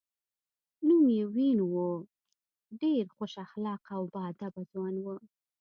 [0.87, 2.05] نوم یې وین وون و،
[2.81, 5.05] ډېر خوش اخلاقه او با ادبه ځوان و.